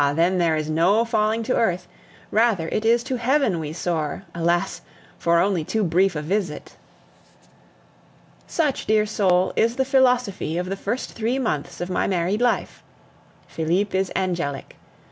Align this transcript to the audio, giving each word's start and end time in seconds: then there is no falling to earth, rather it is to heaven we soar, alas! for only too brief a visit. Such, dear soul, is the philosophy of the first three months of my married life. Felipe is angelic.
then 0.15 0.39
there 0.39 0.55
is 0.55 0.67
no 0.67 1.05
falling 1.05 1.43
to 1.43 1.55
earth, 1.55 1.87
rather 2.31 2.67
it 2.69 2.83
is 2.83 3.03
to 3.03 3.17
heaven 3.17 3.59
we 3.59 3.71
soar, 3.71 4.23
alas! 4.33 4.81
for 5.19 5.37
only 5.37 5.63
too 5.63 5.83
brief 5.83 6.15
a 6.15 6.23
visit. 6.23 6.75
Such, 8.47 8.87
dear 8.87 9.05
soul, 9.05 9.53
is 9.55 9.75
the 9.75 9.85
philosophy 9.85 10.57
of 10.57 10.65
the 10.69 10.75
first 10.75 11.11
three 11.13 11.37
months 11.37 11.81
of 11.81 11.89
my 11.91 12.07
married 12.07 12.41
life. 12.41 12.81
Felipe 13.47 13.93
is 13.93 14.11
angelic. 14.15 14.75